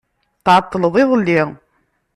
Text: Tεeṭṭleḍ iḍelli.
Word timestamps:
Tεeṭṭleḍ 0.45 0.95
iḍelli. 1.01 1.41